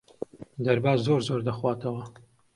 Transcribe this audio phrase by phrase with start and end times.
[0.67, 2.03] دەرباز زۆر زۆر دەخواتەوە.